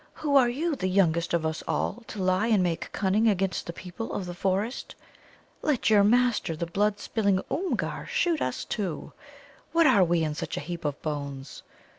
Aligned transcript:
"Who 0.13 0.35
are 0.35 0.49
you, 0.49 0.75
the 0.75 0.87
youngest 0.87 1.31
of 1.31 1.45
us 1.45 1.61
all, 1.67 2.03
to 2.07 2.23
lie 2.23 2.47
and 2.47 2.63
make 2.63 2.91
cunning 2.91 3.27
against 3.27 3.67
the 3.67 3.71
people 3.71 4.13
of 4.13 4.25
the 4.25 4.33
forest? 4.33 4.95
Let 5.61 5.91
your 5.91 6.03
master, 6.03 6.55
the 6.55 6.65
blood 6.65 6.97
spilling 6.97 7.39
Oomgar, 7.51 8.07
shoot 8.07 8.41
us, 8.41 8.65
too. 8.65 9.13
What 9.73 9.85
are 9.85 10.03
we 10.03 10.23
in 10.23 10.33
such 10.33 10.57
a 10.57 10.61
heap 10.61 10.85
of 10.85 10.99
bones? 11.03 11.61